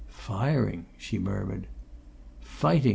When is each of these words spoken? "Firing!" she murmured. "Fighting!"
"Firing!" 0.15 0.87
she 0.97 1.19
murmured. 1.19 1.67
"Fighting!" 2.39 2.89